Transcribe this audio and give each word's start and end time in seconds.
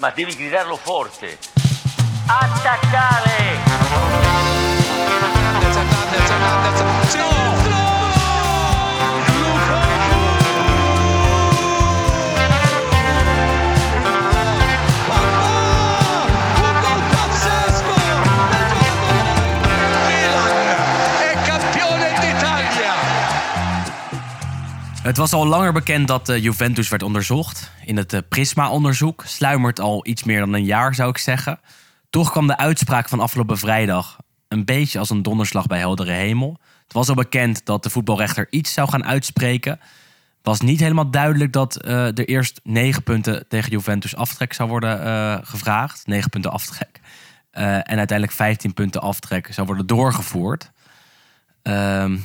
ma 0.00 0.10
devi 0.10 0.32
gridarlo 0.36 0.76
forte. 0.76 1.38
Attaccare! 2.26 3.56
Attaccate, 7.08 7.67
Het 25.08 25.16
was 25.16 25.32
al 25.32 25.46
langer 25.46 25.72
bekend 25.72 26.08
dat 26.08 26.28
eh, 26.28 26.42
Juventus 26.42 26.88
werd 26.88 27.02
onderzocht. 27.02 27.70
In 27.84 27.96
het 27.96 28.12
eh, 28.12 28.20
Prisma-onderzoek 28.28 29.22
sluimert 29.26 29.80
al 29.80 30.06
iets 30.06 30.24
meer 30.24 30.40
dan 30.40 30.52
een 30.52 30.64
jaar, 30.64 30.94
zou 30.94 31.10
ik 31.10 31.18
zeggen. 31.18 31.60
Toch 32.10 32.30
kwam 32.30 32.46
de 32.46 32.56
uitspraak 32.56 33.08
van 33.08 33.20
afgelopen 33.20 33.58
vrijdag 33.58 34.16
een 34.48 34.64
beetje 34.64 34.98
als 34.98 35.10
een 35.10 35.22
donderslag 35.22 35.66
bij 35.66 35.78
heldere 35.78 36.12
hemel. 36.12 36.58
Het 36.82 36.92
was 36.92 37.08
al 37.08 37.14
bekend 37.14 37.64
dat 37.64 37.82
de 37.82 37.90
voetbalrechter 37.90 38.46
iets 38.50 38.72
zou 38.72 38.88
gaan 38.88 39.04
uitspreken. 39.04 39.80
Was 40.42 40.60
niet 40.60 40.80
helemaal 40.80 41.10
duidelijk 41.10 41.52
dat 41.52 41.76
eh, 41.76 42.06
er 42.06 42.28
eerst 42.28 42.60
negen 42.62 43.02
punten 43.02 43.48
tegen 43.48 43.70
Juventus 43.70 44.16
aftrek 44.16 44.52
zou 44.52 44.68
worden 44.68 45.46
gevraagd. 45.46 46.06
Negen 46.06 46.30
punten 46.30 46.50
aftrek. 46.50 47.00
En 47.50 47.98
uiteindelijk 47.98 48.32
15 48.32 48.74
punten 48.74 49.00
aftrek 49.00 49.48
zou 49.52 49.66
worden 49.66 49.86
doorgevoerd. 49.86 50.70
Ehm, 51.62 52.16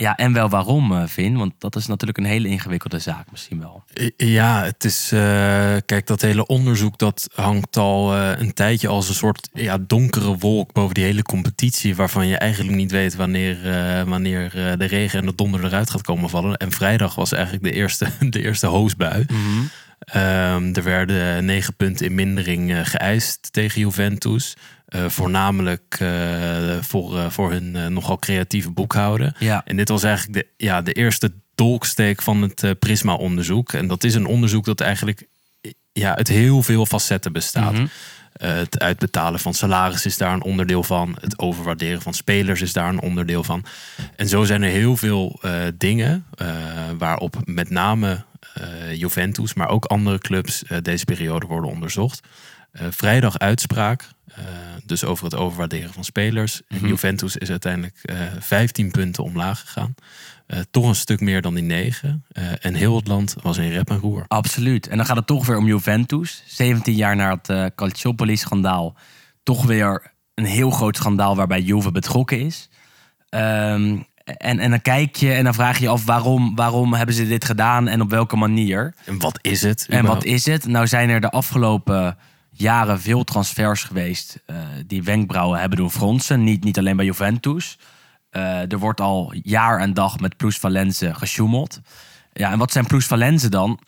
ja, 0.00 0.16
en 0.16 0.32
wel 0.32 0.48
waarom, 0.48 0.92
eh, 0.92 1.06
Vin? 1.06 1.36
Want 1.36 1.52
dat 1.58 1.76
is 1.76 1.86
natuurlijk 1.86 2.18
een 2.18 2.24
hele 2.24 2.48
ingewikkelde 2.48 2.98
zaak 2.98 3.30
misschien 3.30 3.60
wel. 3.60 3.82
Ja, 4.16 4.62
het 4.62 4.84
is. 4.84 5.12
eh, 5.12 5.76
kijk, 5.86 6.06
dat 6.06 6.20
hele 6.20 6.46
onderzoek 6.46 6.98
dat 6.98 7.28
hangt 7.34 7.76
al 7.76 8.14
eh, 8.14 8.40
een 8.40 8.52
tijdje 8.52 8.88
als 8.88 9.08
een 9.08 9.14
soort 9.14 9.48
ja, 9.52 9.78
donkere 9.86 10.36
wolk 10.36 10.72
boven 10.72 10.94
die 10.94 11.04
hele 11.04 11.22
competitie. 11.22 11.96
Waarvan 11.96 12.26
je 12.26 12.36
eigenlijk 12.36 12.76
niet 12.76 12.90
weet 12.90 13.16
wanneer, 13.16 13.58
wanneer 14.06 14.50
de 14.78 14.84
regen 14.84 15.18
en 15.18 15.26
de 15.26 15.34
donder 15.34 15.64
eruit 15.64 15.90
gaat 15.90 16.02
komen 16.02 16.30
vallen. 16.30 16.56
En 16.56 16.70
vrijdag 16.70 17.14
was 17.14 17.32
eigenlijk 17.32 17.64
de 17.64 17.72
eerste, 17.72 18.06
de 18.30 18.42
eerste 18.42 18.66
hoosbui. 18.66 19.26
Ehm, 20.00 20.74
er 20.74 20.82
werden 20.82 21.44
negen 21.44 21.74
punten 21.74 22.06
in 22.06 22.14
mindering 22.14 22.72
eh, 22.72 22.80
geëist 22.82 23.52
tegen 23.52 23.80
Juventus. 23.80 24.56
Eh, 24.86 25.08
voornamelijk 25.08 25.96
eh, 25.98 26.76
voor, 26.80 27.30
voor 27.30 27.50
hun 27.50 27.92
nogal 27.92 28.18
creatieve 28.18 28.70
boekhouden. 28.70 29.34
Ja. 29.38 29.62
En 29.64 29.76
dit 29.76 29.88
was 29.88 30.02
eigenlijk 30.02 30.34
de, 30.34 30.64
ja, 30.64 30.82
de 30.82 30.92
eerste 30.92 31.32
dolksteek 31.54 32.22
van 32.22 32.42
het 32.42 32.78
Prisma-onderzoek. 32.78 33.72
En 33.72 33.86
dat 33.86 34.04
is 34.04 34.14
een 34.14 34.26
onderzoek 34.26 34.64
dat 34.64 34.80
eigenlijk 34.80 35.26
ja, 35.92 36.16
uit 36.16 36.28
heel 36.28 36.62
veel 36.62 36.86
facetten 36.86 37.32
bestaat. 37.32 37.72
Mhm. 37.72 37.86
Het 38.32 38.78
uitbetalen 38.78 39.40
van 39.40 39.54
salaris 39.54 40.06
is 40.06 40.16
daar 40.16 40.32
een 40.32 40.42
onderdeel 40.42 40.82
van. 40.82 41.16
Het 41.20 41.38
overwaarderen 41.38 42.02
van 42.02 42.14
spelers 42.14 42.60
is 42.60 42.72
daar 42.72 42.88
een 42.88 43.00
onderdeel 43.00 43.44
van. 43.44 43.64
En 44.16 44.28
zo 44.28 44.44
zijn 44.44 44.62
er 44.62 44.70
heel 44.70 44.96
veel 44.96 45.40
dingen 45.74 46.26
waarop 46.98 47.36
met 47.44 47.70
name 47.70 48.24
Juventus, 48.94 49.54
maar 49.54 49.68
ook 49.68 49.84
andere 49.84 50.18
clubs 50.18 50.64
eh, 50.64 50.78
deze 50.82 51.04
periode 51.04 51.46
worden 51.46 51.70
onderzocht. 51.70 52.20
Eh, 52.72 52.86
vrijdag 52.90 53.38
uitspraak, 53.38 54.08
eh, 54.26 54.44
dus 54.84 55.04
over 55.04 55.24
het 55.24 55.34
overwaarderen 55.34 55.92
van 55.92 56.04
spelers. 56.04 56.60
En 56.68 56.88
Juventus 56.88 57.36
is 57.36 57.50
uiteindelijk 57.50 57.98
eh 58.02 58.16
15 58.38 58.90
punten 58.90 59.24
omlaag 59.24 59.60
gegaan. 59.60 59.94
Eh, 60.46 60.58
toch 60.70 60.88
een 60.88 60.94
stuk 60.94 61.20
meer 61.20 61.42
dan 61.42 61.54
die 61.54 61.64
9. 61.64 62.24
Eh, 62.28 62.64
en 62.64 62.74
heel 62.74 62.96
het 62.96 63.06
land 63.06 63.36
was 63.42 63.58
in 63.58 63.70
rep 63.70 63.90
en 63.90 63.98
roer. 63.98 64.24
Absoluut. 64.28 64.88
En 64.88 64.96
dan 64.96 65.06
gaat 65.06 65.16
het 65.16 65.26
toch 65.26 65.46
weer 65.46 65.56
om 65.56 65.66
Juventus. 65.66 66.42
17 66.46 66.94
jaar 66.94 67.16
na 67.16 67.34
het 67.34 67.48
eh 67.48 67.66
Calciopoli-schandaal. 67.74 68.96
Toch 69.42 69.64
weer 69.64 70.12
een 70.34 70.44
heel 70.44 70.70
groot 70.70 70.96
schandaal 70.96 71.36
waarbij 71.36 71.60
Juve 71.60 71.90
betrokken 71.90 72.40
is. 72.40 72.68
Ehm, 73.28 73.98
en, 74.24 74.58
en 74.58 74.70
dan 74.70 74.82
kijk 74.82 75.16
je 75.16 75.32
en 75.32 75.44
dan 75.44 75.54
vraag 75.54 75.78
je 75.78 75.84
je 75.84 75.90
af 75.90 76.04
waarom, 76.04 76.54
waarom 76.54 76.94
hebben 76.94 77.14
ze 77.14 77.28
dit 77.28 77.44
gedaan 77.44 77.88
en 77.88 78.00
op 78.00 78.10
welke 78.10 78.36
manier. 78.36 78.94
En 79.04 79.18
wat 79.18 79.38
is 79.42 79.62
het? 79.62 79.86
En 79.88 80.04
wat 80.04 80.24
is 80.24 80.46
het? 80.46 80.66
Nou 80.66 80.86
zijn 80.86 81.08
er 81.08 81.20
de 81.20 81.30
afgelopen 81.30 82.16
jaren 82.50 83.00
veel 83.00 83.24
transfers 83.24 83.82
geweest 83.82 84.42
eh, 84.46 84.56
die 84.86 85.02
wenkbrauwen 85.02 85.60
hebben 85.60 85.78
doen 85.78 85.90
fronsen. 85.90 86.44
Niet, 86.44 86.64
niet 86.64 86.78
alleen 86.78 86.96
bij 86.96 87.04
Juventus. 87.04 87.78
Eh, 88.30 88.72
er 88.72 88.78
wordt 88.78 89.00
al 89.00 89.34
jaar 89.42 89.80
en 89.80 89.94
dag 89.94 90.20
met 90.20 90.36
plusvalenzen 90.36 91.16
gesjoemeld. 91.16 91.80
Ja, 92.32 92.50
en 92.50 92.58
wat 92.58 92.72
zijn 92.72 92.86
plusvalenzen 92.86 93.50
dan? 93.50 93.80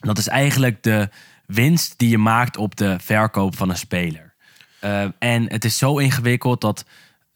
Dat 0.00 0.18
is 0.18 0.28
eigenlijk 0.28 0.82
de 0.82 1.08
winst 1.46 1.94
die 1.98 2.08
je 2.08 2.18
maakt 2.18 2.56
op 2.56 2.76
de 2.76 2.96
verkoop 3.00 3.56
van 3.56 3.70
een 3.70 3.76
speler. 3.76 4.34
Eh, 4.80 5.04
en 5.18 5.50
het 5.50 5.64
is 5.64 5.78
zo 5.78 5.98
ingewikkeld 5.98 6.60
dat 6.60 6.84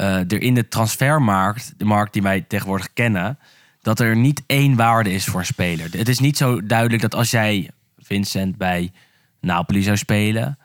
er 0.06 0.42
in 0.42 0.54
de 0.54 0.68
transfermarkt, 0.68 1.74
de 1.76 1.84
markt 1.84 2.12
die 2.12 2.22
wij 2.22 2.40
tegenwoordig 2.40 2.92
kennen, 2.92 3.38
dat 3.80 4.00
er 4.00 4.16
niet 4.16 4.42
één 4.46 4.76
waarde 4.76 5.12
is 5.12 5.24
voor 5.24 5.40
een 5.40 5.46
speler. 5.46 5.88
Het 5.90 6.08
is 6.08 6.18
niet 6.18 6.36
zo 6.36 6.66
duidelijk 6.66 7.02
dat 7.02 7.14
als 7.14 7.30
jij 7.30 7.70
Vincent 7.98 8.56
bij 8.56 8.90
Napoli 9.40 9.82
zou 9.82 9.96
spelen, 9.96 10.58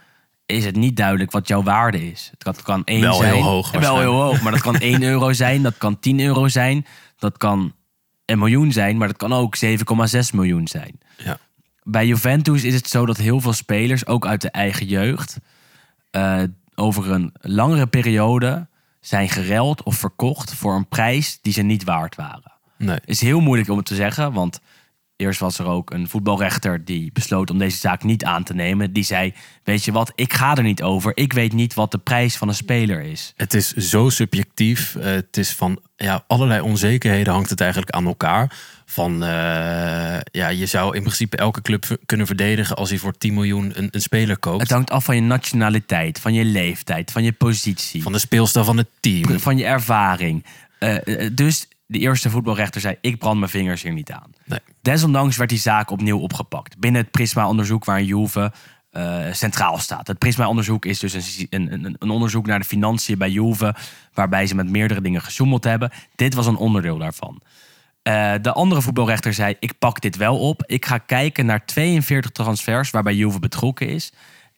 is 0.46 0.66
het 0.66 0.76
niet 0.76 0.96
duidelijk 0.96 1.32
wat 1.32 1.48
jouw 1.48 1.64
waarde 1.64 2.12
is. 2.12 2.28
Het 2.32 2.44
kan, 2.44 2.54
het 2.54 2.62
kan 2.62 2.84
één 2.84 3.02
Wel 3.02 3.14
zijn. 3.14 3.34
heel 3.34 3.44
hoog 3.44 3.72
Wel 3.72 4.00
heel 4.00 4.22
hoog, 4.22 4.42
maar 4.42 4.52
dat 4.52 4.62
kan 4.62 4.76
1 4.76 5.04
euro 5.14 5.34
zijn, 5.34 5.62
dat 5.64 5.78
kan 5.78 6.00
10 6.00 6.20
euro 6.20 6.48
zijn, 6.48 6.86
dat 7.18 7.38
kan 7.38 7.74
een 8.26 8.40
miljoen 8.40 8.72
zijn, 8.72 8.98
maar 8.98 9.08
dat 9.08 9.18
kan 9.18 9.34
ook 9.34 9.56
7,6 9.66 9.72
miljoen 10.34 10.68
zijn 10.68 11.00
Ja. 11.18 11.38
bij 11.84 12.06
Juventus 12.08 12.64
is 12.64 12.74
het 12.74 12.88
zo 12.88 13.06
dat 13.06 13.18
heel 13.18 13.40
veel 13.42 13.54
spelers, 13.54 14.06
ook 14.06 14.26
uit 14.28 14.42
de 14.42 14.50
eigen 14.52 14.86
jeugd, 14.86 15.38
eh, 16.12 16.42
over 16.76 17.12
een 17.12 17.34
langere 17.42 17.88
periode 17.88 18.68
zijn 19.08 19.30
gereld 19.30 19.84
of 19.84 19.96
verkocht 19.96 20.54
voor 20.54 20.76
een 20.76 20.88
prijs 20.88 21.40
die 21.42 21.54
ze 21.54 21.62
niet 21.62 21.84
waard 21.84 22.16
waren. 22.16 22.52
Nee. 22.78 23.00
Is 23.06 23.22
heel 23.22 23.40
moeilijk 23.40 23.70
om 23.70 23.78
het 23.78 23.86
te 23.86 23.96
zeggen, 23.96 24.34
want 24.34 24.60
eerst 25.18 25.40
was 25.40 25.60
er 25.60 25.66
ook 25.66 25.92
een 25.92 26.10
voetbalrechter 26.10 26.86
die 26.86 27.12
besloot 27.14 27.50
om 27.50 27.58
deze 27.58 27.78
zaak 27.78 28.04
niet 28.04 28.24
aan 28.24 28.44
te 28.44 28.54
nemen. 28.54 28.94
Die 28.94 29.04
zei: 29.04 29.34
Weet 29.64 29.86
je 29.86 29.92
wat, 29.92 30.12
ik 30.16 30.34
ga 30.34 30.56
er 30.56 30.64
niet 30.64 30.84
over. 30.84 31.12
Ik 31.16 31.34
weet 31.34 31.54
niet 31.54 31.74
wat 31.74 31.92
de 31.92 31.98
prijs 31.98 32.38
van 32.38 32.48
een 32.48 32.56
speler 32.56 33.02
is. 33.02 33.34
Het 33.36 33.54
is 33.54 33.74
zo 33.74 34.10
subjectief. 34.10 34.96
Eh, 34.96 35.12
het 35.12 35.38
is 35.38 35.54
van 35.54 35.80
ja, 35.96 36.24
allerlei 36.28 36.62
onzekerheden 36.62 37.34
hangt 37.34 37.50
het 37.50 37.62
eigenlijk 37.62 37.92
aan 37.92 38.06
elkaar. 38.06 38.56
Van 38.86 39.24
eh, 39.24 39.30
ja, 40.32 40.48
je 40.48 40.66
zou 40.66 40.96
in 40.96 41.02
principe 41.02 41.38
elke 41.38 41.62
club 41.62 41.98
kunnen 42.06 42.26
verdedigen 42.26 42.76
als 42.76 42.90
hij 42.90 43.00
voor 43.00 43.18
10 43.18 43.34
miljoen 43.34 43.72
een, 43.76 43.88
een 43.92 44.02
speler 44.02 44.38
koopt. 44.38 44.62
Het 44.62 44.72
hangt 44.72 44.90
af 44.90 45.06
van 45.06 45.16
je 45.16 45.22
nationaliteit, 45.22 46.20
van 46.20 46.34
je 46.34 46.46
leeftijd, 46.46 47.12
van 47.12 47.24
je 47.24 47.32
positie. 47.32 48.04
Van 48.04 48.12
de 48.12 48.20
speelstijl 48.20 48.66
van 48.66 48.78
het 48.78 48.88
team. 49.00 49.40
van 49.40 49.58
je 49.58 49.66
ervaring. 49.66 50.46
Eh, 50.80 50.96
dus 51.34 51.68
de 51.88 52.00
eerste 52.00 52.30
voetbalrechter 52.30 52.82
zei: 52.82 52.98
Ik 53.02 53.18
brand 53.18 53.40
mijn 53.40 53.52
vingers 53.52 53.84
hier 53.84 53.94
niet 53.94 54.12
aan. 54.12 54.32
Nee. 54.46 54.60
Desondanks 54.82 55.38
werd 55.38 55.50
die 55.50 55.60
zaak 55.60 55.92
opnieuw 55.92 56.20
opgepakt. 56.20 56.80
Binnen 56.80 57.02
het 57.02 57.12
Prisma-onderzoek 57.12 57.86
waar 57.86 58.02
Juve 58.04 58.52
eh, 58.90 59.26
centraal 59.32 59.78
staat. 59.78 60.08
Het 60.08 60.18
Prisma-onderzoek 60.18 60.86
is 60.86 61.00
dus 61.00 61.46
een, 61.50 61.74
een, 61.74 61.96
een, 62.00 62.10
onderzoek 62.10 62.46
naar 62.46 62.60
de 62.60 62.66
financiën 62.66 63.18
bij 63.18 63.30
Juve. 63.30 63.76
Waarbij 64.14 64.48
ze 64.48 64.56
met 64.56 64.70
meerdere 64.70 65.02
dingen 65.02 65.22
gesjoemeld 65.22 65.64
hebben. 65.64 65.92
Dit 66.16 66.34
was 66.34 66.46
een 66.46 66.56
onderdeel 66.56 66.98
daarvan. 66.98 67.42
Eh, 68.02 68.34
de 68.42 68.54
andere 68.54 68.82
voetbalrechter 68.82 69.34
zei: 69.34 69.56
Ik 69.60 69.78
pak 69.80 70.02
dit 70.02 70.18
wel 70.18 70.40
op. 70.40 70.64
Ik 70.66 70.86
ga 70.86 70.98
kijken 70.98 71.46
naar 71.46 71.66
42 71.66 72.32
transfers 72.32 72.90
waarbij 72.90 73.14
Juve 73.14 73.40
betrokken 73.40 73.88
is. 73.88 74.12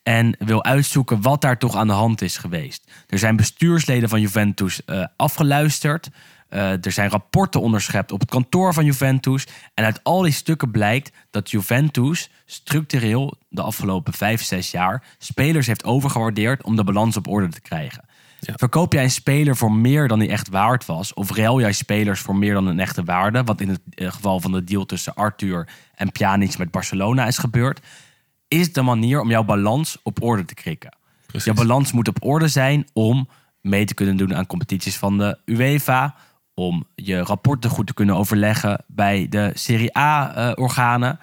En 0.03 0.35
wil 0.39 0.63
uitzoeken 0.63 1.21
wat 1.21 1.41
daar 1.41 1.57
toch 1.57 1.75
aan 1.75 1.87
de 1.87 1.93
hand 1.93 2.21
is 2.21 2.37
geweest. 2.37 2.91
Er 3.07 3.19
zijn 3.19 3.35
bestuursleden 3.35 4.09
van 4.09 4.21
Juventus 4.21 4.85
eh, 4.85 5.05
afgeluisterd. 5.15 6.09
Eh, 6.49 6.85
er 6.85 6.91
zijn 6.91 7.09
rapporten 7.09 7.61
onderschept 7.61 8.11
op 8.11 8.19
het 8.19 8.29
kantoor 8.29 8.73
van 8.73 8.85
Juventus. 8.85 9.47
En 9.73 9.85
uit 9.85 10.03
al 10.03 10.21
die 10.21 10.31
stukken 10.31 10.71
blijkt 10.71 11.11
dat 11.29 11.51
Juventus 11.51 12.29
structureel 12.45 13.37
de 13.49 13.61
afgelopen 13.61 14.13
vijf, 14.13 14.43
zes 14.43 14.71
jaar 14.71 15.03
spelers 15.17 15.67
heeft 15.67 15.83
overgewaardeerd 15.83 16.63
om 16.63 16.75
de 16.75 16.83
balans 16.83 17.17
op 17.17 17.27
orde 17.27 17.47
te 17.47 17.61
krijgen. 17.61 18.07
Ja. 18.39 18.53
Verkoop 18.55 18.93
jij 18.93 19.03
een 19.03 19.11
speler 19.11 19.55
voor 19.55 19.71
meer 19.71 20.07
dan 20.07 20.19
die 20.19 20.29
echt 20.29 20.49
waard 20.49 20.85
was? 20.85 21.13
Of 21.13 21.35
ruil 21.35 21.59
jij 21.59 21.71
spelers 21.71 22.19
voor 22.19 22.35
meer 22.35 22.53
dan 22.53 22.65
een 22.65 22.79
echte 22.79 23.03
waarde? 23.03 23.43
Wat 23.43 23.61
in 23.61 23.69
het 23.69 23.81
eh, 23.93 24.11
geval 24.11 24.39
van 24.39 24.51
de 24.51 24.63
deal 24.63 24.85
tussen 24.85 25.13
Arthur 25.13 25.67
en 25.95 26.11
Pjanic 26.11 26.57
met 26.57 26.71
Barcelona 26.71 27.27
is 27.27 27.37
gebeurd. 27.37 27.79
Is 28.47 28.75
een 28.75 28.85
manier 28.85 29.21
om 29.21 29.29
jouw 29.29 29.43
balans 29.43 29.97
op 30.03 30.23
orde 30.23 30.45
te 30.45 30.53
krikken? 30.53 30.97
Precies. 31.25 31.45
Jouw 31.45 31.65
balans 31.65 31.91
moet 31.91 32.07
op 32.07 32.23
orde 32.23 32.47
zijn 32.47 32.87
om 32.93 33.29
mee 33.61 33.85
te 33.85 33.93
kunnen 33.93 34.17
doen 34.17 34.35
aan 34.35 34.47
competities 34.47 34.97
van 34.97 35.17
de 35.17 35.37
UEFA. 35.45 36.15
Om 36.59 36.87
je 36.95 37.19
rapporten 37.23 37.69
goed 37.69 37.87
te 37.87 37.93
kunnen 37.93 38.15
overleggen 38.15 38.83
bij 38.87 39.27
de 39.29 39.51
Serie 39.53 39.97
A-organen. 39.97 41.19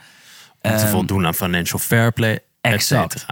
Om 0.61 0.77
te 0.77 0.87
voldoen 0.87 1.27
aan 1.27 1.35
financial 1.35 1.79
fair 1.79 2.13
play, 2.13 2.39
exact. 2.61 3.27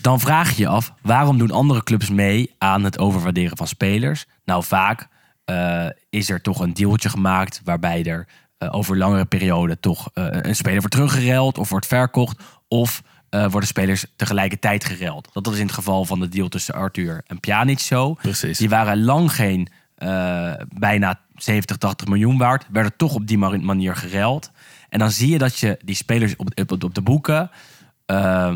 dan 0.00 0.20
vraag 0.20 0.50
je 0.50 0.62
je 0.62 0.68
af, 0.68 0.92
waarom 1.02 1.38
doen 1.38 1.50
andere 1.50 1.82
clubs 1.82 2.10
mee 2.10 2.54
aan 2.58 2.84
het 2.84 2.98
overwaarderen 2.98 3.56
van 3.56 3.66
spelers? 3.66 4.26
Nou, 4.44 4.64
vaak 4.64 5.08
eh, 5.44 5.86
is 6.10 6.30
er 6.30 6.40
toch 6.40 6.60
een 6.60 6.74
dealtje 6.74 7.08
gemaakt 7.08 7.60
waarbij 7.64 8.04
er 8.04 8.26
eh, 8.58 8.74
over 8.74 8.96
langere 8.96 9.24
periode 9.24 9.80
toch 9.80 10.10
eh, 10.14 10.26
een 10.30 10.56
speler 10.56 10.78
wordt 10.78 10.94
teruggereld 10.94 11.58
of 11.58 11.68
wordt 11.68 11.86
verkocht. 11.86 12.42
Of 12.68 13.02
eh, 13.28 13.50
worden 13.50 13.68
spelers 13.68 14.04
tegelijkertijd 14.16 14.84
gereld. 14.84 15.28
Dat 15.32 15.52
is 15.52 15.58
in 15.58 15.66
het 15.66 15.74
geval 15.74 16.04
van 16.04 16.20
de 16.20 16.28
deal 16.28 16.48
tussen 16.48 16.74
Arthur 16.74 17.22
en 17.26 17.40
Pjanic 17.40 17.78
zo. 17.78 18.14
Precies. 18.14 18.58
Die 18.58 18.68
waren 18.68 19.04
lang 19.04 19.32
geen 19.32 19.68
eh, 20.02 20.52
bijna 20.68 21.20
70, 21.34 21.76
80 21.76 22.06
miljoen 22.08 22.38
waard. 22.38 22.64
Werden 22.72 22.96
toch 22.96 23.14
op 23.14 23.26
die 23.26 23.38
ma- 23.38 23.56
manier 23.60 23.96
gereld. 23.96 24.50
En 24.88 24.98
dan 24.98 25.10
zie 25.10 25.28
je 25.30 25.38
dat 25.38 25.58
je 25.58 25.78
die 25.84 25.94
spelers 25.94 26.36
op, 26.36 26.60
op, 26.70 26.82
op 26.84 26.94
de 26.94 27.00
boeken 27.02 27.50
eh, 28.06 28.54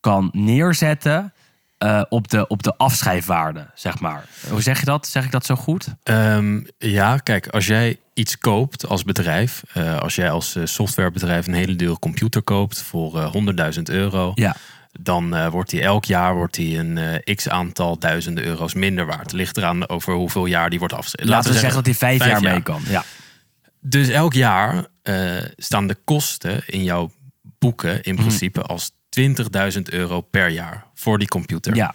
kan 0.00 0.28
neerzetten 0.32 1.32
eh, 1.78 2.02
op, 2.08 2.28
de, 2.28 2.46
op 2.46 2.62
de 2.62 2.76
afschrijfwaarde, 2.76 3.66
zeg 3.74 4.00
maar. 4.00 4.24
Hoe 4.50 4.62
zeg 4.62 4.78
je 4.78 4.84
dat? 4.84 5.06
Zeg 5.06 5.24
ik 5.24 5.30
dat 5.30 5.46
zo 5.46 5.54
goed? 5.54 5.86
Ehm, 6.02 6.60
ja, 6.78 7.16
kijk, 7.18 7.48
als 7.48 7.66
jij 7.66 7.98
iets 8.14 8.38
koopt 8.38 8.86
als 8.88 9.04
bedrijf, 9.04 9.62
eh, 9.72 9.98
als 9.98 10.14
jij 10.14 10.30
als 10.30 10.56
softwarebedrijf 10.64 11.46
een 11.46 11.54
hele 11.54 11.76
dure 11.76 11.98
computer 11.98 12.42
koopt 12.42 12.82
voor 12.82 13.18
eh 13.20 13.32
100.000 13.76 13.82
euro, 13.82 14.32
Ja. 14.34 14.56
Dan 15.00 15.34
eh, 15.34 15.48
wordt 15.48 15.70
die 15.70 15.82
elk 15.82 16.04
jaar 16.04 16.34
wordt 16.34 16.54
die 16.54 16.78
een 16.78 16.98
eh, 16.98 17.34
x 17.34 17.48
aantal 17.48 17.98
duizenden 17.98 18.44
euro's 18.44 18.74
minder 18.74 19.06
waard. 19.06 19.32
Ligt 19.32 19.56
eraan 19.56 19.88
over 19.88 20.14
hoeveel 20.14 20.46
jaar 20.46 20.70
die 20.70 20.78
wordt 20.78 20.94
afgeschreven. 20.94 21.30
Laten, 21.30 21.52
we 21.52 21.58
zeggen 21.58 21.76
dat 21.76 21.86
hij 21.86 21.94
vijf, 21.94 22.24
jaar, 22.24 22.40
mee 22.40 22.62
kan. 22.62 22.82
Ja. 22.88 23.04
Dus 23.80 24.08
elk 24.08 24.32
jaar 24.32 24.86
eh, 25.02 25.36
staan 25.56 25.86
de 25.86 25.96
kosten 26.04 26.62
in 26.66 26.82
jouw 26.82 27.10
boeken 27.58 28.02
in 28.02 28.16
principe 28.16 28.62
als 28.62 28.90
20.000 29.20 29.82
euro 29.82 30.20
per 30.20 30.48
jaar 30.48 30.86
voor 30.94 31.18
die 31.18 31.28
computer. 31.28 31.74
ja. 31.74 31.94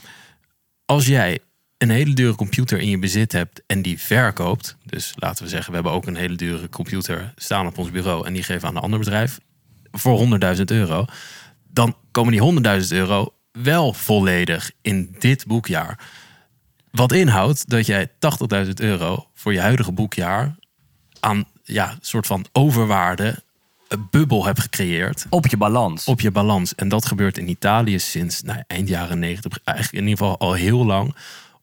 Als 0.86 1.06
jij 1.06 1.40
een 1.78 1.90
hele 1.90 2.14
dure 2.14 2.36
computer 2.36 2.80
in 2.80 2.90
je 2.90 3.00
bezit 3.00 3.32
hebt 3.32 3.62
en 3.66 3.82
die 3.82 4.00
verkoopt, 4.00 4.76
dus 4.84 5.14
laten 5.16 5.44
we 5.44 5.50
zeggen, 5.50 5.70
we 5.70 5.76
hebben 5.76 5.92
ook 5.94 6.08
een 6.08 6.16
hele 6.16 6.36
dure 6.36 6.70
computer 6.70 7.34
staan 7.36 7.68
op 7.68 7.78
ons 7.78 7.92
bureau 7.92 8.26
en 8.26 8.34
die 8.34 8.44
geven 8.44 8.68
aan 8.68 8.76
een 8.76 8.82
ander 8.82 9.00
bedrijf 9.00 9.40
voor 9.92 10.40
100.000 10.56 10.64
euro, 10.66 11.06
dan 11.70 11.96
komen 12.12 12.62
die 12.62 12.82
100.000 12.82 12.88
euro 12.90 13.34
wel 13.52 13.94
volledig 13.94 14.72
in 14.82 15.16
dit 15.20 15.46
boekjaar. 15.46 16.00
Wat 16.92 17.12
inhoudt 17.12 17.70
dat 17.70 17.86
jij 17.86 18.08
80.000 18.66 18.70
euro 18.76 19.28
voor 19.34 19.54
je 19.54 19.60
huidige 19.60 19.92
boekjaar 19.92 20.56
aan 21.20 21.46
ja, 21.64 21.98
soort 22.02 22.28
van 22.28 22.46
overwaarde 22.52 23.44
een 23.88 24.08
bubbel 24.10 24.46
hebt 24.46 24.60
gecreëerd 24.60 25.26
Op 25.30 25.48
je 25.48 25.58
balans. 25.58 26.06
op 26.06 26.22
je 26.22 26.32
balans. 26.32 26.76
En 26.76 26.90
dat 26.90 27.06
gebeurt 27.06 27.38
in 27.38 27.50
Italië 27.50 28.00
sinds 28.00 28.42
nou, 28.42 28.64
eind 28.68 28.88
jaren 28.88 29.20
90, 29.20 29.60
eigenlijk 29.64 29.98
in 29.98 30.10
ieder 30.10 30.26
geval 30.26 30.40
al 30.40 30.54
heel 30.54 30.86
lang. 30.86 31.16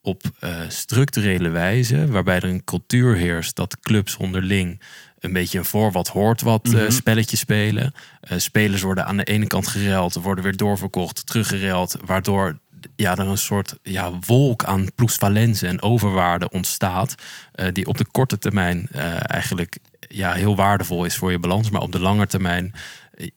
Op 0.03 0.23
eh, 0.39 0.55
structurele 0.69 1.49
wijze, 1.49 2.07
waarbij 2.07 2.37
er 2.37 2.45
een 2.45 2.65
cultuur 2.65 3.17
heerst 3.17 3.57
dat 3.57 3.81
clubs 3.81 4.17
onderling 4.17 4.81
een 5.27 5.33
beetje 5.33 5.59
een 5.59 5.65
voor 5.65 5.93
wat 5.93 6.09
hoort 6.09 6.41
wat 6.41 6.73
eh, 6.75 6.89
spelletje 6.89 7.37
spelen. 7.37 7.95
Eh, 8.21 8.39
spelers 8.39 8.83
worden 8.83 9.07
aan 9.07 9.17
de 9.17 9.25
ene 9.25 9.47
kant 9.47 9.67
gereld, 9.67 10.15
worden 10.15 10.45
weer 10.45 10.57
doorverkocht, 10.57 11.27
teruggereld, 11.27 11.97
waardoor 12.05 12.59
ja, 12.97 13.17
er 13.17 13.27
een 13.27 13.39
soort 13.39 13.79
ja, 13.83 14.13
wolk 14.27 14.65
aan 14.65 14.95
plusvalentie 14.95 15.69
en 15.69 15.83
overwaarde 15.83 16.51
ontstaat, 16.51 17.15
eh, 17.53 17.67
die 17.73 17.87
op 17.87 17.99
de 17.99 18.07
korte 18.11 18.39
termijn 18.39 18.89
eigenlijk 19.21 19.79
ja, 20.09 20.33
heel 20.33 20.57
waardevol 20.57 21.05
is 21.05 21.17
voor 21.17 21.31
je 21.31 21.39
balans, 21.39 21.71
maar 21.71 21.81
op 21.81 21.93
de 21.93 22.01
lange 22.01 22.27
termijn 22.27 22.75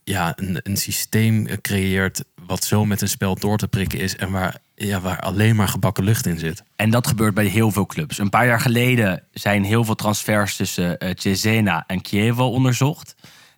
ja, 0.04 0.34
een, 0.36 0.60
een 0.64 0.78
systeem 0.78 1.62
creëert 1.62 2.24
wat 2.46 2.64
zo 2.64 2.86
met 2.86 3.02
een 3.02 3.10
spel 3.10 3.36
door 3.36 3.58
te 3.58 3.68
prikken 3.68 4.00
is 4.00 4.16
en 4.16 4.32
waar, 4.32 4.58
ja, 4.76 5.00
waar 5.00 5.20
alleen 5.20 5.56
maar 5.56 5.68
gebakken 5.68 6.04
lucht 6.04 6.26
in 6.26 6.40
zit. 6.40 6.64
En 6.76 6.90
dat 6.90 7.08
gebeurt 7.08 7.34
bij 7.34 7.46
heel 7.46 7.72
veel 7.72 7.86
clubs. 7.86 8.18
Een 8.18 8.30
paar 8.30 8.46
jaar 8.46 8.60
geleden 8.60 9.24
zijn 9.32 9.64
heel 9.64 9.84
veel 9.84 9.96
transfers 9.96 10.56
tussen 10.56 10.98
eh 10.98 11.12
Cesena 11.16 11.84
en 11.88 12.00
Chievo 12.02 12.46
onderzocht. 12.46 13.16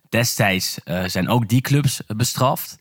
Destijds 0.08 0.78
eh, 0.84 1.04
zijn 1.06 1.28
ook 1.28 1.48
die 1.48 1.60
clubs 1.60 2.02
bestraft. 2.06 2.78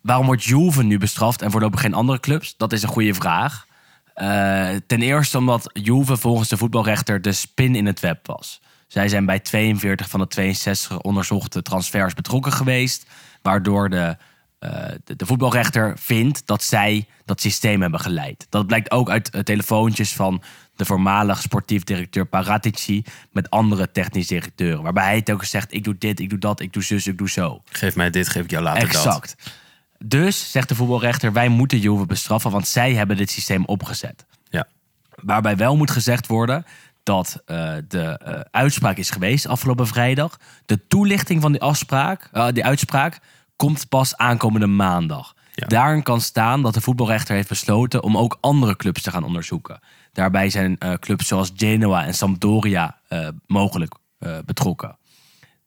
Waarom 0.00 0.26
wordt 0.26 0.44
Juve 0.44 0.82
nu 0.82 0.98
bestraft 0.98 1.42
en 1.42 1.50
voorlopig 1.50 1.80
geen 1.80 1.94
andere 1.94 2.20
clubs? 2.20 2.54
Dat 2.56 2.72
is 2.72 2.82
een 2.82 2.88
goede 2.88 3.14
vraag. 3.14 3.66
Eh, 4.14 4.68
ten 4.86 5.02
eerste 5.02 5.38
omdat 5.38 5.70
Juve 5.72 6.16
volgens 6.16 6.48
de 6.48 6.56
voetbalrechter 6.56 7.22
de 7.22 7.32
spin 7.32 7.74
in 7.74 7.86
het 7.86 8.00
web 8.00 8.26
was. 8.26 8.60
Zij 8.90 9.08
zijn 9.08 9.24
bij 9.24 9.38
42 9.38 10.08
van 10.08 10.20
de 10.20 10.26
62 10.26 11.00
onderzochte 11.00 11.62
transfers 11.62 12.14
betrokken 12.14 12.52
geweest. 12.52 13.06
Waardoor 13.42 13.90
de, 13.90 14.16
eh, 14.58 14.70
de, 15.04 15.16
de 15.16 15.26
voetbalrechter 15.26 15.98
vindt 15.98 16.46
dat 16.46 16.62
zij 16.62 17.06
dat 17.24 17.40
systeem 17.40 17.80
hebben 17.80 18.00
geleid. 18.00 18.46
Dat 18.48 18.66
blijkt 18.66 18.90
ook 18.90 19.10
uit 19.10 19.30
eh, 19.30 19.40
telefoontjes 19.40 20.12
van 20.12 20.42
de 20.76 20.84
voormalig 20.84 21.40
sportief 21.40 21.84
directeur 21.84 22.26
Paratici 22.26 23.04
met 23.32 23.50
andere 23.50 23.90
technisch 23.90 24.26
directeuren. 24.26 24.82
Waarbij 24.82 25.04
hij 25.04 25.16
het 25.16 25.30
ook 25.30 25.44
zegt, 25.44 25.74
ik 25.74 25.84
doe 25.84 25.98
dit, 25.98 26.20
ik 26.20 26.30
doe 26.30 26.38
dat, 26.38 26.60
ik 26.60 26.72
doe 26.72 26.82
zus, 26.82 27.06
ik 27.06 27.18
doe 27.18 27.30
zo. 27.30 27.62
Geef 27.64 27.96
mij 27.96 28.10
dit, 28.10 28.28
geef 28.28 28.44
ik 28.44 28.50
jou 28.50 28.62
later 28.62 28.92
dat. 28.92 28.96
Exact. 28.96 29.36
Dus, 29.98 30.50
zegt 30.50 30.68
de 30.68 30.74
voetbalrechter, 30.74 31.32
wij 31.32 31.48
moeten 31.48 31.78
Juve 31.78 32.06
bestraffen, 32.06 32.50
want 32.50 32.68
zij 32.68 32.94
hebben 32.94 33.16
dit 33.16 33.30
systeem 33.30 33.64
opgezet. 33.64 34.26
Ja. 34.48 34.66
Waarbij 35.14 35.56
wel 35.56 35.76
moet 35.76 35.90
gezegd 35.90 36.26
worden 36.26 36.64
dat 37.02 37.42
eh, 37.46 37.72
de 37.88 38.02
eh, 38.02 38.40
uitspraak 38.50 38.96
is 38.96 39.10
geweest 39.10 39.46
afgelopen 39.46 39.86
vrijdag. 39.86 40.38
De 40.66 40.86
toelichting 40.86 41.42
van 41.42 41.52
die, 41.52 41.60
afspraak, 41.60 42.28
eh, 42.32 42.48
die 42.52 42.64
uitspraak 42.64 43.18
komt 43.56 43.88
pas 43.88 44.16
aankomende 44.16 44.66
maandag. 44.66 45.34
Ja. 45.54 45.66
Daarin 45.66 46.02
kan 46.02 46.20
staan 46.20 46.62
dat 46.62 46.74
de 46.74 46.80
voetbalrechter 46.80 47.34
heeft 47.34 47.48
besloten 47.48 48.02
om 48.02 48.16
ook 48.16 48.38
andere 48.40 48.76
clubs 48.76 49.02
te 49.02 49.10
gaan 49.10 49.24
onderzoeken. 49.24 49.80
Daarbij 50.12 50.50
zijn 50.50 50.78
clubs 50.98 51.26
zoals 51.26 51.52
Genoa 51.56 52.04
en 52.04 52.14
Sampdoria 52.14 52.96
mogelijk 53.46 53.94
betrokken. 54.44 54.98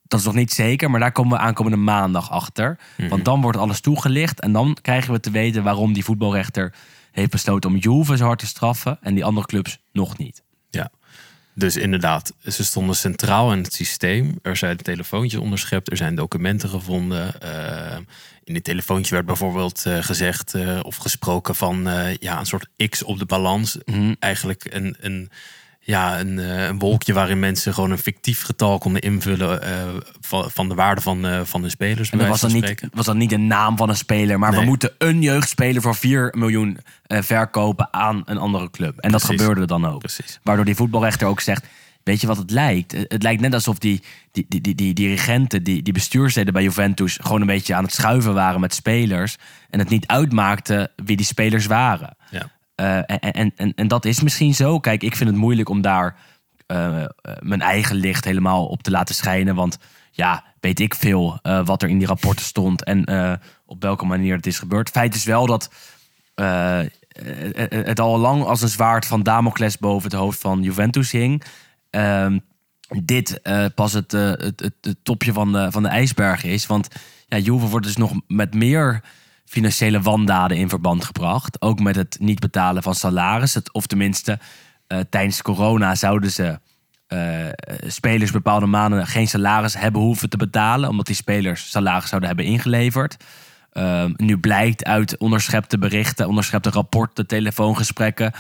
Dat 0.04 0.20
is 0.20 0.26
nog 0.26 0.36
niet 0.36 0.52
zeker, 0.52 0.92
maar 0.92 1.00
daar 1.00 1.12
komen 1.12 1.38
we 1.38 1.44
aankomende 1.44 1.78
maandag 1.78 2.32
achter. 2.32 2.80
Want 3.10 3.26
dan 3.26 3.42
wordt 3.42 3.58
alles 3.58 3.82
toegelicht 3.82 4.40
en 4.40 4.52
dan 4.52 4.78
krijgen 4.82 5.14
we 5.14 5.20
te 5.20 5.32
weten 5.32 5.64
waarom 5.64 5.94
die 5.94 6.04
voetbalrechter 6.04 6.74
heeft 7.12 7.32
besloten 7.32 7.70
om 7.70 7.78
Juve 7.78 8.18
zo 8.18 8.26
hard 8.26 8.40
te 8.40 8.46
straffen 8.46 8.98
en 9.02 9.14
die 9.14 9.26
andere 9.26 9.48
clubs 9.48 9.80
nog 9.92 10.18
niet. 10.18 10.43
Dus 11.56 11.78
inderdaad, 11.78 12.34
ze 12.48 12.64
stonden 12.64 12.96
centraal 12.96 13.52
in 13.52 13.64
het 13.64 13.74
systeem. 13.74 14.40
Er 14.42 14.58
zijn 14.58 14.78
telefoontjes 14.78 15.42
onderschept, 15.42 15.92
er 15.92 15.98
zijn 15.98 16.16
documenten 16.16 16.70
gevonden. 16.70 17.42
Eh, 17.42 17.98
in 18.44 18.54
dit 18.54 18.64
telefoontje 18.64 19.14
werd 19.14 19.26
bijvoorbeeld 19.26 19.86
eh, 19.86 20.04
gezegd 20.04 20.56
of 20.82 20.94
of 20.94 21.00
gesproken 21.00 21.56
van 21.56 21.88
eh, 21.88 22.16
ja, 22.16 22.40
een 22.40 22.46
soort 22.46 22.68
X 22.90 23.04
op 23.04 23.20
de 23.20 23.26
balans. 23.26 23.78
Eigenlijk 24.20 24.68
een, 24.70 24.96
een, 25.00 25.30
ja, 25.86 26.20
een, 26.20 26.40
eh, 26.40 26.66
een 26.66 26.80
wolkje 26.80 27.14
waarin 27.14 27.40
mensen 27.40 27.74
gewoon 27.74 27.92
een 27.92 27.98
fictief 27.98 28.44
getal 28.44 28.78
konden 28.78 29.02
invullen 29.02 29.62
eh, 29.62 29.88
van, 30.22 30.52
van 30.52 30.70
de 30.70 30.76
waarde 30.76 31.02
van, 31.02 31.26
eh, 31.26 31.42
van 31.44 31.62
hun 31.62 31.70
spelers. 31.70 32.10
En 32.10 32.18
dat 32.18 32.28
was 32.28 32.42
dan, 32.42 32.54
niet, 32.54 32.88
was 32.94 33.06
dan 33.06 33.18
niet 33.18 33.30
de 33.30 33.38
naam 33.38 33.78
van 33.78 33.90
een 33.90 33.96
speler, 33.96 34.40
maar 34.40 34.52
we 34.52 34.62
moeten 34.62 34.92
een 34.98 35.22
jeugdspeler 35.22 35.82
voor 35.82 35.96
4 35.96 36.34
miljoen 36.38 36.78
verkopen 37.08 37.94
aan 37.94 38.22
een 38.26 38.38
andere 38.38 38.70
club. 38.70 39.00
En 39.00 39.12
dat 39.12 39.24
gebeurde 39.24 39.66
dan 39.66 39.88
ook. 39.88 40.00
Precies. 40.00 40.40
Waardoor 40.44 40.66
die 40.66 40.76
voetbalrechter 40.76 41.28
ook 41.28 41.42
zegt: 41.42 41.66
Weet 42.04 42.22
je 42.22 42.28
wat 42.28 42.38
het 42.38 42.52
lijkt? 42.52 42.92
Het 42.92 43.24
lijkt 43.24 43.42
net 43.42 43.54
alsof 43.54 43.78
die, 43.78 44.04
die, 44.32 44.46
die, 44.48 44.62
die, 44.62 44.76
die 44.76 44.94
dirigenten, 44.94 45.64
die, 45.64 45.82
die 45.82 45.94
bestuursleden 45.94 46.54
bij 46.54 46.64
Juventus, 46.64 47.18
gewoon 47.22 47.42
een 47.42 47.48
beetje 47.48 47.76
aan 47.76 47.84
het 47.84 47.94
schuiven 47.94 48.34
waren 48.34 48.60
met 48.60 48.74
spelers. 48.74 49.38
En 49.70 49.80
het 49.80 49.90
niet 49.90 50.08
uitmaakte 50.08 50.92
wie 50.96 51.18
die 51.18 51.26
spelers 51.26 51.66
waren. 51.66 52.16
Ja. 52.30 52.50
Eh, 52.76 52.98
en, 53.06 53.52
en, 53.56 53.74
en, 53.76 53.88
dat 53.88 54.06
is 54.06 54.22
misschien 54.22 54.56
zo. 54.56 54.80
Kijk, 54.80 55.04
ik 55.04 55.16
vind 55.16 55.30
het 55.30 55.40
moeilijk 55.40 55.70
om 55.70 55.82
daar 55.82 56.16
eh, 56.68 57.04
eh, 57.04 57.08
mijn 57.40 57.62
eigen 57.62 57.96
licht 57.96 58.26
helemaal 58.26 58.66
op 58.66 58.84
te 58.84 58.92
laten 58.92 59.16
schijnen. 59.16 59.56
Want 59.56 59.78
ja, 60.12 60.44
weet 60.60 60.80
ik 60.80 60.96
veel 60.96 61.40
wat 61.42 61.82
er 61.82 61.90
in 61.90 61.98
die 61.98 62.08
rapporten 62.08 62.46
stond 62.46 62.84
en 62.84 63.40
op 63.66 63.82
welke 63.82 64.06
manier 64.06 64.36
het 64.36 64.46
is 64.46 64.60
gebeurd. 64.60 64.90
Feit 64.90 65.16
is 65.16 65.24
wel 65.24 65.46
dat 65.46 65.70
het 67.84 68.00
al 68.00 68.18
lang 68.18 68.44
als 68.44 68.62
een 68.62 68.70
zwaard 68.70 69.06
van 69.06 69.24
Damocles 69.24 69.78
boven 69.78 70.10
het 70.10 70.20
hoofd 70.20 70.40
van 70.40 70.62
Juventus 70.62 71.12
hing. 71.12 71.44
Ehm, 71.90 72.40
dit 73.04 73.42
pas 73.76 73.94
het, 73.94 74.12
het, 74.12 74.60
het, 74.60 74.74
het 74.82 74.98
topje 75.04 75.34
van 75.34 75.52
de, 75.52 75.72
van 75.72 75.84
de 75.84 75.90
ijsberg 75.90 76.44
is. 76.44 76.66
Want 76.66 76.88
ja, 77.28 77.38
Juve 77.38 77.68
wordt 77.68 77.86
dus 77.86 77.98
nog 77.98 78.14
met 78.28 78.54
meer 78.54 79.02
financiële 79.46 80.02
wandaden 80.02 80.58
in 80.58 80.70
verband 80.70 81.06
gebracht. 81.06 81.62
Ook 81.62 81.80
met 81.80 81.96
het 81.96 82.18
niet 82.20 82.40
betalen 82.40 82.84
van 82.84 82.96
salaris. 82.96 83.54
Het, 83.54 83.74
of 83.74 83.88
tenminste, 83.88 84.40
eh, 84.88 85.00
tijdens 85.10 85.42
corona 85.42 85.96
zouden 85.96 86.32
ze 86.32 86.60
eh, 87.08 87.48
spelers 87.88 88.32
bepaalde 88.32 88.66
maanden 88.66 89.08
geen 89.08 89.28
salaris 89.28 89.78
hebben 89.78 90.02
hoeven 90.02 90.30
te 90.30 90.38
betalen. 90.38 90.90
Omdat 90.90 91.06
die 91.06 91.16
spelers 91.16 91.70
salaris 91.70 92.10
zouden 92.10 92.30
hebben 92.30 92.48
ingeleverd. 92.48 93.18
Ehm, 93.72 94.14
nu 94.16 94.38
blijkt 94.38 94.86
uit 94.86 95.18
onderschepte 95.18 95.78
berichten, 95.78 96.28
onderschepte 96.28 96.70
rapporten, 96.70 97.28
telefoongesprekken... 97.28 98.34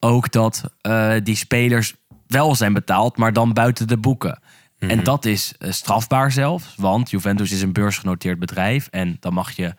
ook 0.00 0.32
dat 0.32 0.62
eh, 0.80 1.12
die 1.22 1.36
spelers 1.36 1.94
wel 2.26 2.54
zijn 2.54 2.72
betaald, 2.72 3.16
maar 3.16 3.32
dan 3.32 3.52
buiten 3.52 3.88
de 3.88 3.98
boeken. 3.98 4.42
En 4.78 5.04
dat 5.04 5.24
is 5.24 5.54
strafbaar 5.58 6.32
zelfs, 6.32 6.74
want 6.76 7.10
Juventus 7.10 7.52
is 7.52 7.62
een 7.62 7.72
beursgenoteerd 7.72 8.38
bedrijf... 8.38 8.88
en 8.90 9.16
dan 9.20 9.32
mag 9.34 9.52
je 9.52 9.74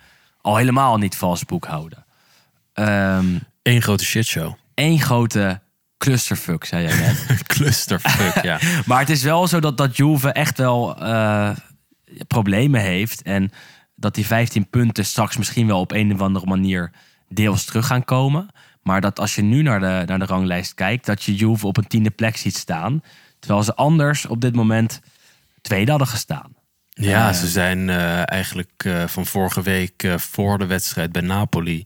al 0.46 0.56
helemaal 0.56 0.98
niet 0.98 1.16
vals 1.16 1.46
boekhouden. 1.46 2.06
Ehm 2.74 3.38
Eén 3.62 3.82
grote 3.82 4.06
shitshow. 4.06 4.54
Eén 4.74 5.00
grote 5.00 5.62
clusterfuck, 5.98 6.66
zei 6.66 6.88
jij 6.88 7.00
net. 7.00 7.26
Clusterfuck, 7.54 8.44
ja. 8.44 8.60
Maar 8.86 9.00
het 9.00 9.10
is 9.10 9.24
wel 9.24 9.48
zo 9.48 9.60
dat, 9.60 9.78
dat 9.78 9.98
Juve 9.98 10.32
echt 10.32 10.58
wel 10.58 10.98
eh, 10.98 11.50
problemen 12.28 12.82
heeft. 12.82 13.22
En 13.22 13.52
dat 13.96 14.16
die 14.16 14.26
15 14.26 14.70
punten 14.70 15.06
straks 15.06 15.38
misschien 15.38 15.68
wel 15.68 15.80
op 15.80 15.92
een 15.92 16.14
of 16.14 16.22
andere 16.22 16.46
manier 16.46 16.92
deels 17.30 17.66
terug 17.66 17.88
gaan 17.88 18.04
komen. 18.04 18.50
Maar 18.82 19.02
dat 19.02 19.20
als 19.20 19.36
je 19.36 19.42
nu 19.42 19.62
naar 19.62 19.80
de, 19.80 20.04
naar 20.06 20.20
de 20.20 20.26
ranglijst 20.26 20.74
kijkt, 20.74 21.06
dat 21.06 21.24
je 21.24 21.36
Juve 21.36 21.68
op 21.68 21.78
een 21.78 21.88
tiende 21.88 22.12
plek 22.12 22.38
ziet 22.38 22.58
staan. 22.58 23.04
Terwijl 23.40 23.64
ze 23.64 23.76
anders 23.76 24.26
op 24.26 24.42
dit 24.42 24.56
moment 24.56 25.02
tweede 25.62 25.90
hadden 25.90 26.10
gestaan. 26.10 26.56
Ja, 27.02 27.28
Eh, 27.30 27.34
ze 27.36 27.48
zijn 27.48 27.90
eh, 27.90 28.32
eigenlijk 28.32 28.72
eh, 28.86 29.08
van 29.08 29.26
vorige 29.26 29.62
week 29.62 30.08
voor 30.18 30.58
de 30.58 30.66
wedstrijd 30.66 31.12
bij 31.12 31.22
Napoli. 31.22 31.86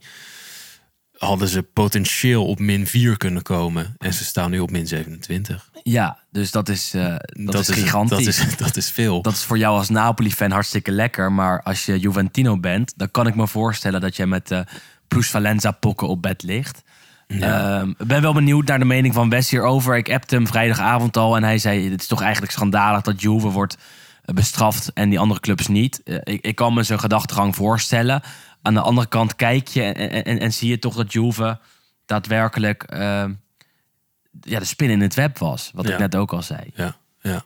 hadden 1.18 1.48
ze 1.48 1.63
potentieel 1.63 2.46
op 2.46 2.60
min 2.60 2.88
4 2.88 3.18
kunnen 3.18 3.42
komen. 3.42 3.96
En 3.98 4.13
ze 4.13 4.25
staan 4.25 4.51
nu 4.51 4.60
op 4.60 4.72
min 4.72 4.88
27. 4.88 5.70
Ja, 5.84 6.20
dus 6.32 6.51
dat 6.51 6.70
is, 6.70 6.94
eh, 6.94 7.16
dat 7.30 7.56
is 7.70 7.70
gigantisch. 7.70 8.38
Dat 8.38 8.48
is, 8.48 8.58
dat 8.58 8.75
is 8.75 8.89
veel. 8.92 9.22
Dat 9.22 9.34
is 9.34 9.44
voor 9.44 9.58
jou 9.58 9.78
als 9.78 9.89
Napoli-fan 9.89 10.51
hartstikke 10.51 10.92
lekker. 10.92 11.32
Maar 11.32 11.62
als 11.63 11.86
je 11.86 12.00
Juventino 12.00 12.60
bent, 12.60 12.94
dan 12.96 13.12
kan 13.12 13.28
ik 13.28 13.36
me 13.36 13.48
voorstellen 13.48 14.01
dat 14.01 14.16
je 14.16 14.25
met 14.25 14.51
uh, 14.51 14.60
Valenza-pokken 15.08 16.08
op 16.08 16.22
bed 16.22 16.44
ligt. 16.44 16.84
Ja. 17.28 17.80
Ehm, 17.80 17.89
Ik 17.89 18.08
ben 18.08 18.22
wel 18.22 18.34
benieuwd 18.34 18.68
naar 18.68 18.80
de 18.80 18.86
mening 18.86 19.13
van 19.13 19.30
Wes 19.30 19.50
hierover. 19.50 19.98
Ik 19.98 20.10
appte 20.12 20.36
hem 20.36 20.48
vrijdagavond 20.48 21.18
al 21.18 21.36
en 21.36 21.44
hij 21.44 21.58
zei... 21.58 21.89
het 21.92 22.01
is 22.01 22.08
toch 22.08 22.22
eigenlijk 22.22 22.51
schandalig 22.51 23.01
dat 23.01 23.22
Juve 23.22 23.48
wordt 23.50 23.78
bestraft 24.33 24.93
en 24.93 25.09
die 25.09 25.19
andere 25.19 25.39
clubs 25.39 25.67
niet. 25.67 26.03
Eh, 26.03 26.15
ik, 26.24 26.45
ik 26.45 26.55
kan 26.55 26.74
me 26.74 26.83
zijn 26.83 27.00
gedachtegang 27.00 27.55
voorstellen. 27.55 28.21
Aan 28.62 28.74
de 28.74 28.81
andere 28.81 29.07
kant 29.07 29.36
kijk 29.36 29.67
je 29.67 29.81
en, 29.83 30.24
en, 30.25 30.39
en 30.39 30.53
zie 30.53 30.69
je 30.69 30.79
toch 30.79 30.95
dat 30.95 31.13
Juve 31.13 31.59
daadwerkelijk... 32.05 32.83
ehm, 32.83 33.33
ja, 34.41 34.59
de 34.59 34.65
spin 34.65 34.89
in 34.89 35.01
het 35.01 35.13
web 35.13 35.38
was. 35.38 35.71
Wat 35.74 35.88
Ja. 35.88 35.93
ik 35.93 36.00
net 36.00 36.15
ook 36.15 36.33
al 36.33 36.41
zei. 36.41 36.59
Ja, 36.74 36.98
ja. 37.21 37.43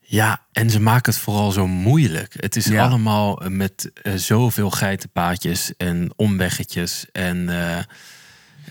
Ja, 0.00 0.40
en 0.52 0.70
ze 0.70 0.80
maken 0.80 1.12
het 1.12 1.20
vooral 1.22 1.50
zo 1.50 1.66
moeilijk. 1.66 2.34
Het 2.36 2.56
is 2.56 2.66
Ja. 2.66 2.84
allemaal 2.84 3.40
met 3.48 3.90
eh, 4.02 4.14
zoveel 4.14 4.70
geitenpaadjes 4.70 5.76
en 5.76 6.12
omweggetjes. 6.16 7.06
En 7.12 7.48
eh, 7.48 7.78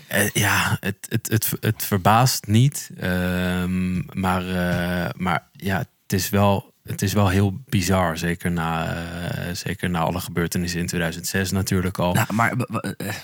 eh, 0.06 0.30
ja, 0.32 0.76
het, 0.80 1.06
het, 1.08 1.28
het, 1.28 1.50
het 1.60 1.84
verbaast 1.84 2.46
niet. 2.46 2.90
Ehm, 2.98 4.20
maar, 4.20 4.48
eh, 4.48 5.10
maar 5.16 5.46
ja, 5.52 5.84
het 6.12 6.20
is 6.20 6.30
wel, 6.30 6.72
het 6.84 7.02
is 7.02 7.12
wel 7.12 7.28
heel 7.28 7.60
bizar. 7.66 8.18
Zeker 8.18 8.50
na, 8.50 8.94
eh, 8.94 9.54
zeker 9.54 9.90
na 9.90 10.00
alle 10.00 10.20
gebeurtenissen 10.20 10.80
in 10.80 10.86
2006 10.86 11.50
natuurlijk 11.50 11.98
al. 11.98 12.14
Nou, 12.14 12.26
maar 12.32 12.52
eh, 12.52 13.14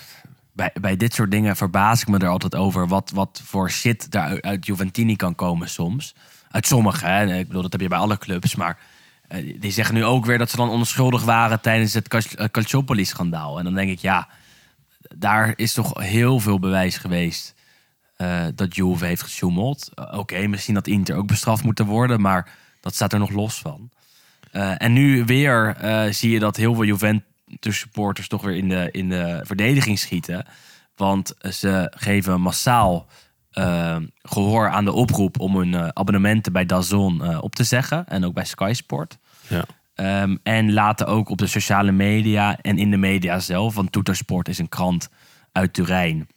bij, 0.52 0.70
bij 0.80 0.96
dit 0.96 1.14
soort 1.14 1.30
dingen 1.30 1.56
verbaas 1.56 2.00
ik 2.00 2.08
me 2.08 2.18
er 2.18 2.28
altijd 2.28 2.54
over. 2.54 2.88
Wat, 2.88 3.10
wat 3.14 3.40
voor 3.44 3.70
shit 3.70 4.10
daar 4.10 4.42
uit- 4.42 4.66
Juventini 4.66 5.16
kan 5.16 5.34
komen 5.34 5.68
soms. 5.68 6.14
Uit 6.50 6.66
sommige, 6.66 7.06
hè. 7.06 7.36
Ik 7.38 7.46
bedoel, 7.46 7.62
dat 7.62 7.72
heb 7.72 7.80
je 7.80 7.88
bij 7.88 7.98
alle 7.98 8.18
clubs. 8.18 8.54
Maar 8.54 8.78
eh, 9.28 9.60
die 9.60 9.72
zeggen 9.72 9.94
nu 9.94 10.04
ook 10.04 10.26
weer 10.26 10.38
dat 10.38 10.50
ze 10.50 10.56
dan 10.56 10.70
onschuldig 10.70 11.24
waren 11.24 11.60
tijdens 11.60 11.94
het 11.94 12.08
Cal- 12.08 12.48
Calciopoli-schandaal. 12.50 13.58
En 13.58 13.64
dan 13.64 13.74
denk 13.74 13.90
ik, 13.90 13.98
ja, 13.98 14.28
daar 15.16 15.52
is 15.56 15.72
toch 15.72 16.00
heel 16.00 16.40
veel 16.40 16.58
bewijs 16.58 16.96
geweest 16.96 17.54
dat 18.54 18.74
Juve 18.76 19.04
heeft 19.04 19.22
gesjoemeld. 19.22 19.90
Oké, 20.10 20.46
misschien 20.46 20.74
dat 20.74 20.86
Inter 20.86 21.16
ook 21.16 21.26
bestraft 21.26 21.62
moeten 21.64 21.86
worden, 21.86 22.20
maar 22.20 22.50
dat 22.88 22.96
staat 22.96 23.12
er 23.12 23.18
nog 23.18 23.30
los 23.30 23.58
van. 23.58 23.90
Eh, 24.50 24.82
en 24.82 24.92
nu 24.92 25.24
weer 25.24 25.76
eh, 25.76 26.12
zie 26.12 26.30
je 26.30 26.38
dat 26.38 26.56
heel 26.56 26.74
veel 26.74 26.84
Juventus-supporters 26.84 28.28
toch 28.28 28.42
weer 28.42 28.56
in 28.56 28.68
de, 28.68 28.88
in 28.90 29.08
de 29.08 29.40
verdediging 29.42 29.98
schieten. 29.98 30.46
Want 30.96 31.34
ze 31.50 31.92
geven 31.96 32.40
massaal 32.40 33.06
eh, 33.50 33.96
gehoor 34.22 34.68
aan 34.68 34.84
de 34.84 34.92
oproep 34.92 35.40
om 35.40 35.56
hun 35.56 35.96
abonnementen 35.96 36.52
bij 36.52 36.66
DAZN 36.66 37.20
eh, 37.22 37.38
op 37.42 37.54
te 37.54 37.64
zeggen. 37.64 38.06
En 38.06 38.24
ook 38.24 38.34
bij 38.34 38.44
Sky 38.44 38.72
Sport. 38.74 39.18
Ja. 39.48 39.64
Ehm, 39.94 40.36
en 40.42 40.72
laten 40.72 41.06
ook 41.06 41.28
op 41.28 41.38
de 41.38 41.46
sociale 41.46 41.92
media 41.92 42.58
en 42.60 42.78
in 42.78 42.90
de 42.90 42.96
media 42.96 43.38
zelf. 43.38 43.74
Want 43.74 43.92
Toetersport 43.92 44.48
is 44.48 44.58
een 44.58 44.68
krant 44.68 45.08
uit 45.52 45.72
Turijn. 45.72 46.28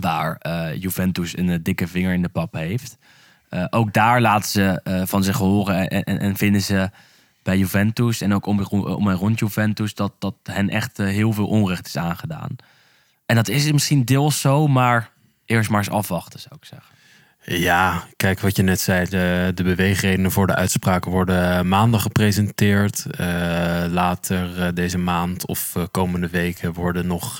Waar 0.00 0.38
Juventus 0.76 1.36
een 1.36 1.62
dikke 1.62 1.86
vinger 1.86 2.12
in 2.12 2.22
de 2.22 2.28
pap 2.28 2.54
heeft. 2.54 2.98
Eh, 3.50 3.64
ook 3.70 3.92
daar 3.92 4.20
laten 4.20 4.50
ze 4.50 4.80
eh, 4.84 5.02
van 5.04 5.22
zich 5.22 5.36
horen. 5.36 5.88
En, 5.88 6.04
en, 6.04 6.18
en 6.18 6.36
vinden 6.36 6.62
ze 6.62 6.90
bij 7.42 7.58
Juventus 7.58 8.20
en 8.20 8.34
ook 8.34 8.46
om, 8.46 8.60
om 8.60 9.08
en 9.08 9.16
rond 9.16 9.38
Juventus. 9.38 9.94
dat, 9.94 10.12
dat 10.18 10.34
hen 10.42 10.68
echt 10.68 10.98
eh, 10.98 11.06
heel 11.06 11.32
veel 11.32 11.46
onrecht 11.46 11.86
is 11.86 11.96
aangedaan. 11.96 12.56
En 13.26 13.36
dat 13.36 13.48
is 13.48 13.72
misschien 13.72 14.04
deels 14.04 14.40
zo, 14.40 14.66
maar 14.66 15.10
eerst 15.44 15.70
maar 15.70 15.78
eens 15.78 15.90
afwachten, 15.90 16.40
zou 16.40 16.54
ik 16.60 16.64
zeggen. 16.64 16.88
Ja, 17.44 18.04
kijk 18.16 18.40
wat 18.40 18.56
je 18.56 18.62
net 18.62 18.80
zei. 18.80 19.08
De, 19.08 19.52
de 19.54 19.62
beweegredenen 19.62 20.30
voor 20.30 20.46
de 20.46 20.54
uitspraken 20.54 21.10
worden 21.10 21.68
maandag 21.68 22.02
gepresenteerd. 22.02 23.06
Later 23.90 24.74
deze 24.74 24.98
maand 24.98 25.46
of 25.46 25.76
komende 25.90 26.28
weken 26.28 26.72
worden 26.72 27.06
nog 27.06 27.38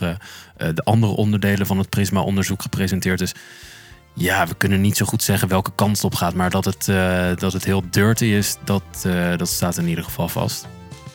de 0.57 0.83
andere 0.85 1.13
onderdelen 1.13 1.67
van 1.67 1.79
het 1.79 1.89
Prisma-onderzoek 1.89 2.63
gepresenteerd. 2.63 3.19
Dus 3.19 3.35
ja, 4.15 4.47
we 4.47 4.55
kunnen 4.55 4.81
niet 4.81 4.97
zo 4.97 5.07
goed 5.07 5.23
zeggen 5.23 5.49
welke 5.49 5.71
kant 5.75 5.97
het 5.97 6.05
op 6.05 6.15
gaat. 6.15 6.35
Maar 6.35 6.51
dat 6.51 6.65
het, 6.65 6.89
eh, 6.89 7.27
dat 7.35 7.53
het 7.53 7.65
heel 7.65 7.83
dirty 7.91 8.25
is, 8.25 8.57
dat, 8.65 8.83
eh, 9.03 9.37
dat 9.37 9.49
staat 9.49 9.77
in 9.77 9.89
ieder 9.89 10.05
geval 10.05 10.29
vast. 10.29 10.67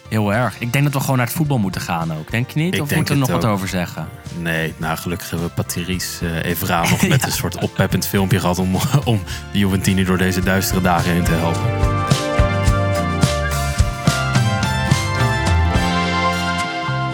Heel 0.10 0.34
erg. 0.34 0.60
Ik 0.60 0.74
denk 0.74 0.84
dat 0.84 0.94
we 0.94 1.00
gewoon 1.00 1.18
naar 1.18 1.25
het 1.25 1.36
voetbal 1.36 1.58
moeten 1.58 1.82
gaan 1.82 2.14
ook. 2.14 2.32
Denk 2.32 2.50
je 2.50 2.60
niet? 2.60 2.74
Ik 2.74 2.82
of 2.82 2.96
moeten 2.96 3.16
we 3.16 3.22
er 3.22 3.28
nog 3.28 3.42
wat 3.42 3.52
over 3.52 3.68
zeggen? 3.68 4.08
Nee, 4.40 4.74
nou 4.78 4.98
gelukkig 4.98 5.30
hebben 5.30 5.48
we 5.48 5.54
Patrice 5.54 6.25
uh, 6.25 6.44
Evra 6.44 6.82
nog 6.90 7.08
met 7.08 7.25
een 7.25 7.32
soort 7.32 7.58
oppeppend 7.58 8.08
filmpje 8.08 8.40
gehad... 8.40 8.60
om, 8.60 8.75
om 9.06 9.24
de 9.52 9.58
Juventini 9.58 10.04
door 10.04 10.18
deze 10.18 10.44
duistere 10.44 10.82
dagen 10.82 11.12
heen 11.12 11.24
te 11.24 11.32
helpen. 11.32 11.95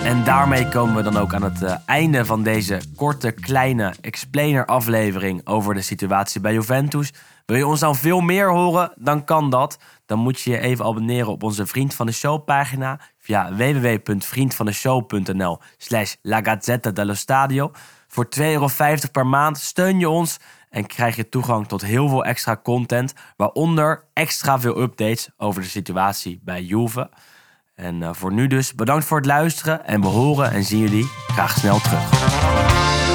En 0.03 0.23
daarmee 0.23 0.67
komen 0.67 0.95
we 0.95 1.01
dan 1.01 1.17
ook 1.17 1.33
aan 1.33 1.43
het 1.43 1.61
eh, 1.61 1.75
einde 1.85 2.25
van 2.25 2.43
deze 2.43 2.81
korte, 2.95 3.31
kleine 3.31 3.93
explainer-aflevering 4.01 5.47
over 5.47 5.73
de 5.73 5.81
situatie 5.81 6.41
bij 6.41 6.53
Juventus. 6.53 7.13
Wil 7.45 7.57
je 7.57 7.67
ons 7.67 7.79
dan 7.79 7.95
veel 7.95 8.21
meer 8.21 8.49
horen? 8.49 8.93
Dan 8.95 9.23
kan 9.23 9.49
dat. 9.49 9.79
Dan 10.05 10.19
moet 10.19 10.41
je 10.41 10.51
je 10.51 10.59
even 10.59 10.85
abonneren 10.85 11.31
op 11.31 11.43
onze 11.43 11.65
Vriend 11.65 11.93
van 11.93 12.05
de 12.05 12.11
Show 12.11 12.45
pagina 12.45 12.99
via 13.19 13.55
www.vriendvandeshow.nl 13.55 15.59
slash 15.77 16.15
La 16.21 16.57
dello 16.93 17.13
Stadio. 17.13 17.71
Voor 18.07 18.27
2,50 18.39 18.45
euro 18.45 18.67
per 19.11 19.27
maand 19.27 19.57
steun 19.57 19.99
je 19.99 20.09
ons 20.09 20.39
en 20.69 20.85
krijg 20.85 21.15
je 21.15 21.29
toegang 21.29 21.67
tot 21.67 21.81
heel 21.81 22.09
veel 22.09 22.25
extra 22.25 22.59
content, 22.63 23.13
waaronder 23.37 24.03
extra 24.13 24.59
veel 24.59 24.81
updates 24.81 25.29
over 25.37 25.61
de 25.61 25.67
situatie 25.67 26.39
bij 26.43 26.61
Juve. 26.61 27.09
En 27.81 28.03
eh, 28.03 28.09
voor 28.13 28.33
nu 28.33 28.47
dus 28.47 28.73
bedankt 28.73 29.05
voor 29.05 29.17
het 29.17 29.25
luisteren 29.25 29.85
en 29.85 30.01
we 30.01 30.07
horen 30.07 30.51
en 30.51 30.63
zien 30.63 30.79
jullie 30.79 31.05
graag 31.27 31.57
snel 31.57 31.79
terug. 31.79 33.10